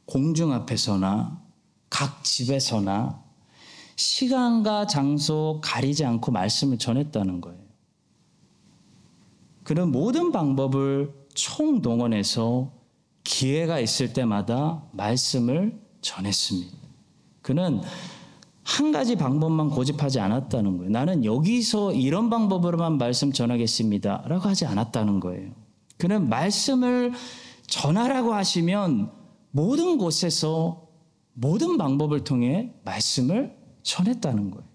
공중 0.06 0.54
앞에서나 0.54 1.42
각 1.90 2.24
집에서나 2.24 3.24
시간과 3.96 4.86
장소 4.88 5.60
가리지 5.64 6.06
않고 6.06 6.32
말씀을 6.32 6.78
전했다는 6.78 7.42
거예요. 7.42 7.60
그는 9.64 9.92
모든 9.92 10.32
방법을 10.32 11.14
총동원해서 11.34 12.72
기회가 13.24 13.80
있을 13.80 14.14
때마다 14.14 14.84
말씀을 14.94 15.78
전했습니다. 16.02 16.78
그는 17.42 17.82
한 18.68 18.92
가지 18.92 19.16
방법만 19.16 19.70
고집하지 19.70 20.20
않았다는 20.20 20.78
거예요. 20.78 20.92
나는 20.92 21.24
여기서 21.24 21.94
이런 21.94 22.30
방법으로만 22.30 22.98
말씀 22.98 23.32
전하겠습니다. 23.32 24.24
라고 24.28 24.50
하지 24.50 24.66
않았다는 24.66 25.22
거예요. 25.22 25.52
그는 25.98 26.28
말씀을 26.28 27.14
전하라고 27.66 28.34
하시면 28.34 29.10
모든 29.52 29.98
곳에서 29.98 30.86
모든 31.34 31.78
방법을 31.78 32.26
통해 32.26 32.74
말씀을 32.84 33.56
전했다는 33.84 34.52
거예요. 34.52 34.68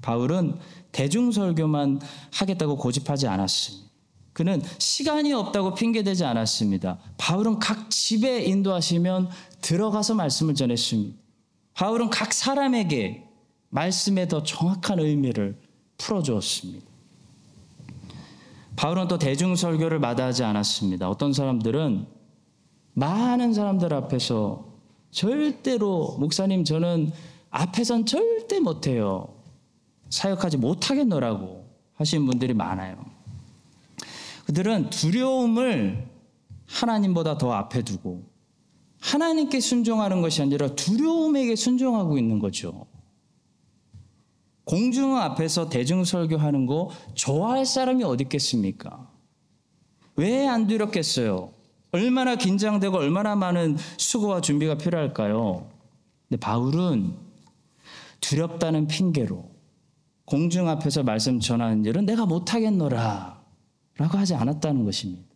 바울은 0.00 0.58
대중설교만 0.92 2.00
하겠다고 2.32 2.76
고집하지 2.76 3.26
않았습니다. 3.26 3.90
그는 4.32 4.62
시간이 4.78 5.32
없다고 5.32 5.74
핑계대지 5.74 6.24
않았습니다. 6.24 7.00
바울은 7.18 7.58
각 7.58 7.90
집에 7.90 8.44
인도하시면 8.44 9.28
들어가서 9.60 10.14
말씀을 10.14 10.54
전했습니다. 10.54 11.21
바울은 11.74 12.10
각 12.10 12.32
사람에게 12.32 13.24
말씀의 13.70 14.28
더 14.28 14.42
정확한 14.42 14.98
의미를 14.98 15.58
풀어주었습니다. 15.98 16.86
바울은 18.76 19.08
또 19.08 19.18
대중설교를 19.18 19.98
마다하지 19.98 20.44
않았습니다. 20.44 21.08
어떤 21.08 21.32
사람들은 21.32 22.06
많은 22.94 23.54
사람들 23.54 23.92
앞에서 23.94 24.66
절대로 25.10 26.16
목사님 26.18 26.64
저는 26.64 27.12
앞에선 27.50 28.06
절대 28.06 28.60
못해요. 28.60 29.34
사역하지 30.10 30.58
못하겠노라고 30.58 31.64
하시는 31.94 32.26
분들이 32.26 32.54
많아요. 32.54 32.96
그들은 34.46 34.90
두려움을 34.90 36.08
하나님보다 36.66 37.38
더 37.38 37.52
앞에 37.52 37.82
두고 37.82 38.31
하나님께 39.02 39.60
순종하는 39.60 40.22
것이 40.22 40.40
아니라 40.42 40.68
두려움에게 40.74 41.56
순종하고 41.56 42.18
있는 42.18 42.38
거죠. 42.38 42.86
공중 44.64 45.16
앞에서 45.16 45.68
대중 45.68 46.04
설교하는 46.04 46.66
거 46.66 46.90
좋아할 47.14 47.66
사람이 47.66 48.04
어디 48.04 48.22
있겠습니까? 48.24 49.10
왜 50.16 50.46
안 50.46 50.66
두렵겠어요? 50.68 51.52
얼마나 51.90 52.36
긴장되고 52.36 52.96
얼마나 52.96 53.34
많은 53.34 53.76
수고와 53.98 54.40
준비가 54.40 54.76
필요할까요? 54.78 55.68
근데 56.28 56.38
바울은 56.40 57.12
두렵다는 58.20 58.86
핑계로 58.86 59.50
공중 60.24 60.68
앞에서 60.68 61.02
말씀 61.02 61.40
전하는 61.40 61.84
일은 61.84 62.06
내가 62.06 62.24
못하겠노라 62.24 63.42
라고 63.98 64.16
하지 64.16 64.34
않았다는 64.34 64.84
것입니다. 64.84 65.28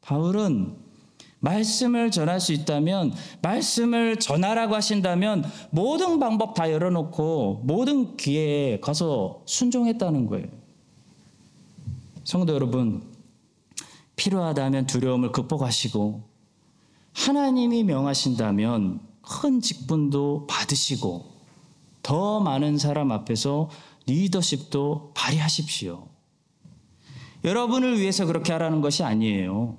바울은 0.00 0.87
말씀을 1.40 2.10
전할 2.10 2.40
수 2.40 2.52
있다면 2.52 3.12
말씀을 3.42 4.18
전하라고 4.18 4.74
하신다면 4.74 5.44
모든 5.70 6.18
방법 6.18 6.54
다 6.54 6.70
열어놓고 6.70 7.62
모든 7.64 8.16
기회에 8.16 8.80
가서 8.80 9.42
순종했다는 9.46 10.26
거예요. 10.26 10.46
성도 12.24 12.54
여러분, 12.54 13.02
필요하다면 14.16 14.86
두려움을 14.86 15.32
극복하시고 15.32 16.22
하나님이 17.14 17.84
명하신다면 17.84 19.00
큰 19.22 19.60
직분도 19.60 20.46
받으시고 20.48 21.38
더 22.02 22.40
많은 22.40 22.78
사람 22.78 23.12
앞에서 23.12 23.70
리더십도 24.06 25.12
발휘하십시오. 25.14 26.08
여러분을 27.44 28.00
위해서 28.00 28.26
그렇게 28.26 28.52
하라는 28.52 28.80
것이 28.80 29.04
아니에요. 29.04 29.76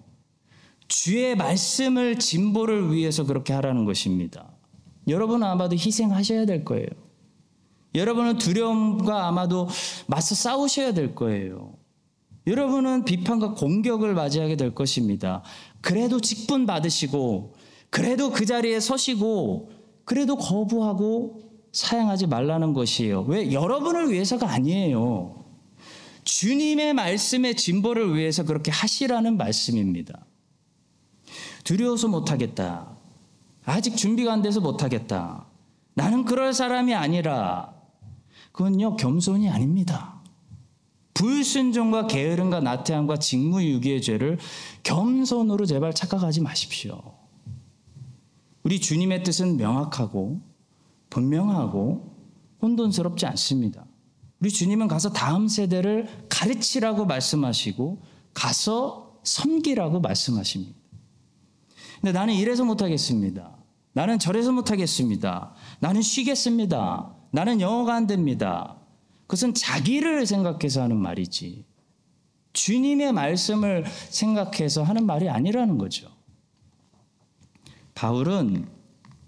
주의 0.89 1.35
말씀을 1.35 2.19
진보를 2.19 2.91
위해서 2.93 3.25
그렇게 3.25 3.53
하라는 3.53 3.85
것입니다. 3.85 4.51
여러분은 5.07 5.47
아마도 5.47 5.75
희생하셔야 5.75 6.45
될 6.45 6.65
거예요. 6.65 6.87
여러분은 7.95 8.37
두려움과 8.37 9.27
아마도 9.27 9.69
맞서 10.07 10.35
싸우셔야 10.35 10.93
될 10.93 11.15
거예요. 11.15 11.73
여러분은 12.47 13.05
비판과 13.05 13.53
공격을 13.53 14.13
맞이하게 14.15 14.55
될 14.57 14.73
것입니다. 14.73 15.43
그래도 15.81 16.19
직분 16.19 16.65
받으시고, 16.65 17.53
그래도 17.89 18.31
그 18.31 18.45
자리에 18.45 18.79
서시고, 18.79 19.71
그래도 20.05 20.35
거부하고 20.37 21.41
사양하지 21.71 22.27
말라는 22.27 22.73
것이에요. 22.73 23.21
왜? 23.23 23.51
여러분을 23.51 24.11
위해서가 24.11 24.49
아니에요. 24.49 25.45
주님의 26.23 26.93
말씀의 26.93 27.55
진보를 27.55 28.15
위해서 28.15 28.43
그렇게 28.43 28.71
하시라는 28.71 29.37
말씀입니다. 29.37 30.25
두려워서 31.69 32.07
못하겠다. 32.07 32.97
아직 33.63 33.95
준비가 33.95 34.33
안 34.33 34.41
돼서 34.41 34.59
못하겠다. 34.59 35.45
나는 35.93 36.25
그럴 36.25 36.51
사람이 36.51 36.95
아니라 36.95 37.75
그건요 38.53 38.95
겸손이 38.95 39.47
아닙니다. 39.47 40.19
불순종과 41.13 42.07
게으름과 42.07 42.61
나태함과 42.61 43.17
직무유기의 43.17 44.01
죄를 44.01 44.39
겸손으로 44.81 45.67
제발 45.67 45.93
착각하지 45.93 46.41
마십시오. 46.41 46.99
우리 48.63 48.81
주님의 48.81 49.23
뜻은 49.23 49.57
명확하고 49.57 50.41
분명하고 51.11 52.15
혼돈스럽지 52.63 53.27
않습니다. 53.27 53.85
우리 54.39 54.49
주님은 54.49 54.87
가서 54.87 55.13
다음 55.13 55.47
세대를 55.47 56.25
가르치라고 56.29 57.05
말씀하시고 57.05 58.01
가서 58.33 59.19
섬기라고 59.23 59.99
말씀하십니다. 59.99 60.78
근데 61.99 62.11
나는 62.11 62.33
이래서 62.33 62.63
못하겠습니다. 62.63 63.57
나는 63.93 64.19
저래서 64.19 64.51
못하겠습니다. 64.51 65.53
나는 65.79 66.01
쉬겠습니다. 66.01 67.13
나는 67.31 67.59
영어가 67.59 67.95
안 67.95 68.07
됩니다. 68.07 68.77
그것은 69.23 69.53
자기를 69.53 70.25
생각해서 70.25 70.81
하는 70.81 70.97
말이지. 70.97 71.65
주님의 72.53 73.13
말씀을 73.13 73.85
생각해서 74.09 74.83
하는 74.83 75.05
말이 75.05 75.29
아니라는 75.29 75.77
거죠. 75.77 76.09
바울은 77.93 78.67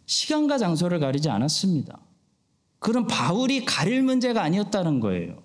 시간과 0.05 0.57
장소를 0.57 0.99
가리지 0.99 1.29
않았습니다. 1.29 1.99
그런 2.79 3.05
바울이 3.05 3.65
가릴 3.65 4.01
문제가 4.01 4.41
아니었다는 4.41 4.99
거예요. 5.01 5.41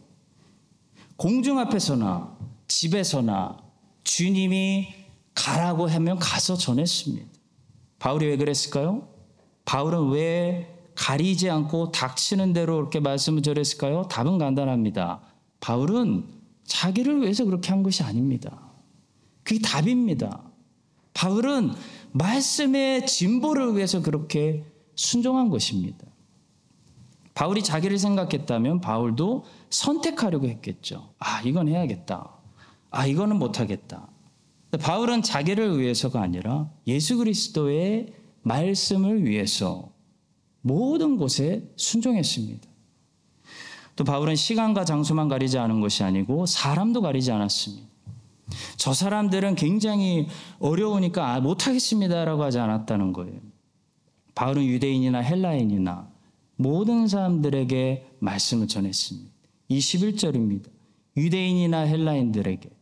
공중 1.17 1.59
앞에서나 1.59 2.37
집에서나 2.69 3.59
주님이 4.05 5.06
가라고 5.47 5.89
하면 5.89 6.19
가서 6.19 6.57
전했습니다. 6.57 7.29
바울이 8.01 8.27
왜 8.27 8.37
그랬을까요? 8.37 9.07
바울은 9.65 10.11
왜 10.11 10.75
가리지 10.97 11.49
않고 11.51 11.93
닥치는 11.93 12.53
대로 12.53 12.81
이렇게 12.81 12.99
말씀을 12.99 13.43
전했을까요? 13.43 14.09
답은 14.09 14.39
간단합니다. 14.39 15.21
바울은 15.61 16.25
자기를 16.65 17.23
위해서 17.23 17.45
그렇게 17.45 17.71
한 17.71 17.85
것이 17.85 18.03
아닙니다. 18.03 18.59
그게 19.45 19.61
답입니다. 19.61 20.43
바울은 21.15 21.75
말씀의 22.11 23.07
진보를 23.07 23.77
위해서 23.77 24.03
그렇게 24.03 24.65
순종한 24.97 25.49
것입니다. 25.49 26.07
바울이 27.35 27.63
자기를 27.63 27.99
생각했다면 27.99 28.81
바울도 28.81 29.45
선택하려고 29.71 30.49
했겠죠. 30.49 31.13
아, 31.21 31.41
이건 31.43 31.69
해야겠다. 31.69 32.33
아, 32.91 33.07
이거는 33.07 33.39
못하겠다. 33.39 34.09
바울은 34.79 35.23
자기를 35.23 35.79
위해서가 35.81 36.21
아니라 36.21 36.71
예수 36.87 37.17
그리스도의 37.19 38.13
말씀을 38.43 39.25
위해서 39.25 39.93
모든 40.61 41.17
곳에 41.17 41.71
순종했습니다. 41.77 42.69
또 43.95 44.05
바울은 44.05 44.37
시간과 44.37 44.85
장소만 44.85 45.29
가리지 45.29 45.59
않은 45.59 45.81
것이 45.81 46.03
아니고 46.03 46.47
사람도 46.47 47.01
가리지 47.01 47.33
않았습니다. 47.33 47.87
저 48.77 48.93
사람들은 48.93 49.55
굉장히 49.55 50.29
어려우니까 50.59 51.35
아, 51.35 51.41
못하겠습니다라고 51.41 52.43
하지 52.43 52.59
않았다는 52.59 53.13
거예요. 53.13 53.41
바울은 54.35 54.65
유대인이나 54.65 55.21
헬라인이나 55.21 56.09
모든 56.57 57.09
사람들에게 57.09 58.07
말씀을 58.19 58.69
전했습니다. 58.69 59.31
21절입니다. 59.71 60.69
유대인이나 61.17 61.81
헬라인들에게 61.81 62.76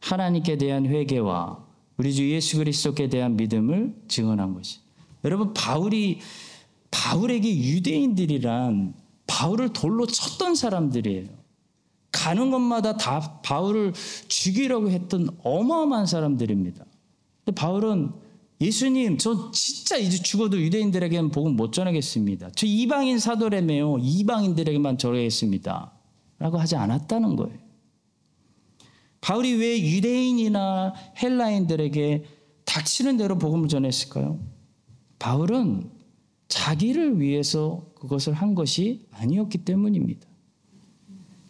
하나님께 0.00 0.58
대한 0.58 0.86
회개와 0.86 1.64
우리 1.96 2.14
주 2.14 2.30
예수 2.30 2.58
그리스도께 2.58 3.08
대한 3.08 3.36
믿음을 3.36 3.94
증언한 4.08 4.54
것이. 4.54 4.78
여러분 5.24 5.52
바울이 5.52 6.20
바울에게 6.90 7.56
유대인들이란 7.56 8.94
바울을 9.26 9.72
돌로 9.72 10.06
쳤던 10.06 10.54
사람들이에요. 10.54 11.26
가는 12.10 12.50
곳마다 12.50 12.96
다 12.96 13.40
바울을 13.42 13.92
죽이려고 14.28 14.90
했던 14.90 15.28
어마어마한 15.42 16.06
사람들입니다. 16.06 16.84
근데 17.44 17.54
바울은 17.54 18.12
예수님, 18.60 19.18
저 19.18 19.50
진짜 19.52 19.96
이제 19.96 20.18
죽어도 20.18 20.60
유대인들에게는 20.60 21.30
복음 21.30 21.54
못 21.54 21.72
전하겠습니다. 21.72 22.50
저 22.56 22.66
이방인 22.66 23.18
사도래매요. 23.18 23.98
이방인들에게만 24.00 24.98
전하겠습니다. 24.98 25.92
라고 26.40 26.58
하지 26.58 26.74
않았다는 26.74 27.36
거예요. 27.36 27.67
바울이 29.20 29.54
왜 29.54 29.80
유대인이나 29.80 30.94
헬라인들에게 31.22 32.24
닥치는 32.64 33.16
대로 33.16 33.38
복음을 33.38 33.68
전했을까요? 33.68 34.38
바울은 35.18 35.90
자기를 36.48 37.20
위해서 37.20 37.90
그것을 37.96 38.32
한 38.32 38.54
것이 38.54 39.06
아니었기 39.12 39.58
때문입니다. 39.58 40.26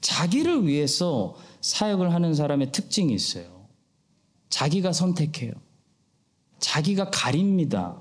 자기를 0.01 0.67
위해서 0.67 1.37
사역을 1.61 2.13
하는 2.13 2.35
사람의 2.35 2.73
특징이 2.73 3.13
있어요. 3.13 3.67
자기가 4.49 4.93
선택해요. 4.93 5.53
자기가 6.59 7.11
가립니다. 7.11 8.01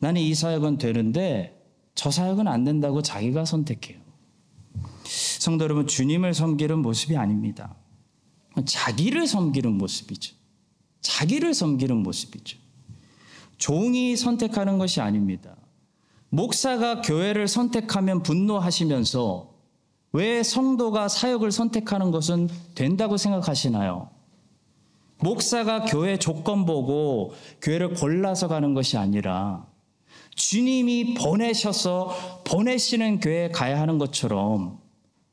나는 0.00 0.20
이 0.20 0.34
사역은 0.34 0.78
되는데 0.78 1.60
저 1.94 2.10
사역은 2.10 2.46
안 2.46 2.64
된다고 2.64 3.02
자기가 3.02 3.44
선택해요. 3.44 3.98
성도 5.04 5.64
여러분, 5.64 5.86
주님을 5.86 6.34
섬기는 6.34 6.78
모습이 6.80 7.16
아닙니다. 7.16 7.74
자기를 8.64 9.26
섬기는 9.26 9.72
모습이죠. 9.76 10.34
자기를 11.00 11.54
섬기는 11.54 11.96
모습이죠. 11.96 12.58
종이 13.56 14.16
선택하는 14.16 14.78
것이 14.78 15.00
아닙니다. 15.00 15.56
목사가 16.30 17.00
교회를 17.00 17.48
선택하면 17.48 18.22
분노하시면서 18.22 19.50
왜 20.12 20.42
성도가 20.42 21.08
사역을 21.08 21.52
선택하는 21.52 22.10
것은 22.10 22.48
된다고 22.74 23.16
생각하시나요? 23.16 24.10
목사가 25.20 25.84
교회 25.84 26.18
조건 26.18 26.64
보고 26.64 27.34
교회를 27.60 27.94
골라서 27.94 28.48
가는 28.48 28.74
것이 28.74 28.96
아니라 28.96 29.66
주님이 30.34 31.14
보내셔서 31.14 32.42
보내시는 32.44 33.18
교회에 33.20 33.50
가야 33.50 33.80
하는 33.80 33.98
것처럼 33.98 34.78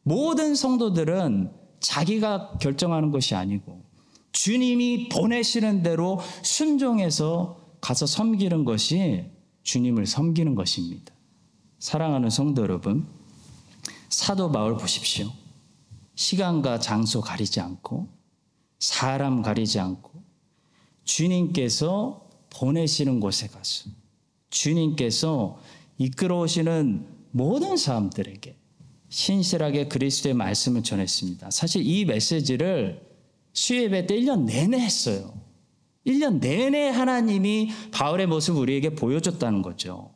모든 0.02 0.56
성도들은 0.56 1.52
자기가 1.86 2.58
결정하는 2.58 3.12
것이 3.12 3.36
아니고 3.36 3.84
주님이 4.32 5.10
보내시는 5.10 5.84
대로 5.84 6.20
순종해서 6.42 7.60
가서 7.80 8.08
섬기는 8.08 8.66
것이 8.66 9.30
주님을 9.64 10.08
섬기는 10.08 10.56
것입니다. 10.56 11.14
사랑하는 11.80 12.30
성도 12.32 12.64
여러분, 12.64 13.08
사도 14.10 14.52
바울 14.52 14.78
보십시오. 14.78 15.32
시간과 16.16 16.80
장소 16.80 17.22
가리지 17.22 17.60
않고 17.60 18.08
사람 18.80 19.42
가리지 19.42 19.80
않고 19.80 20.24
주님께서 21.04 22.28
보내시는 22.50 23.20
곳에 23.20 23.48
가서 23.48 23.90
주님께서 24.50 25.60
이끌어 26.00 26.40
오시는 26.40 27.08
모든 27.32 27.78
사람들에게 27.78 28.58
신실하게 29.16 29.88
그리스도의 29.88 30.36
말씀을 30.36 30.84
전했습니다. 30.84 31.50
사실 31.50 31.88
이 31.88 32.04
메시지를 32.04 33.02
수예배 33.54 34.08
때 34.08 34.20
1년 34.20 34.44
내내 34.44 34.78
했어요. 34.78 35.34
1년 36.06 36.42
내내 36.42 36.90
하나님이 36.90 37.72
바울의 37.92 38.28
모습을 38.28 38.60
우리에게 38.60 38.90
보여줬다는 38.94 39.62
거죠. 39.62 40.14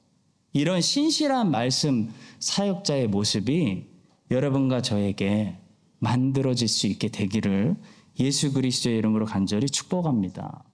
이런 0.52 0.82
신실한 0.82 1.50
말씀 1.50 2.12
사역자의 2.40 3.08
모습이 3.08 3.86
여러분과 4.32 4.82
저에게 4.82 5.56
만들어질 6.00 6.68
수 6.68 6.86
있게 6.88 7.08
되기를 7.08 7.78
예수 8.20 8.52
그리스도의 8.52 8.98
이름으로 8.98 9.26
간절히 9.26 9.68
축복합니다. 9.68 10.66